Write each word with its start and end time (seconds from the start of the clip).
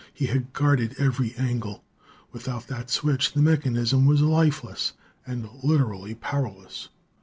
He 0.11 0.25
had 0.25 0.51
guarded 0.51 0.95
every 0.97 1.35
angle. 1.35 1.83
Without 2.31 2.65
that 2.65 2.89
switch, 2.89 3.33
the 3.33 3.41
mechanism 3.43 4.07
was 4.07 4.21
lifeless 4.23 4.93
and 5.27 5.47
literally 5.61 6.15
powerless. 6.15 6.89